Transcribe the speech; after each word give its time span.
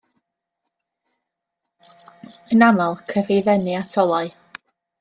Yn 2.55 2.67
aml, 2.69 2.99
caiff 3.13 3.31
ei 3.37 3.45
ddenu 3.49 3.77
at 3.83 4.01
olau. 4.07 4.35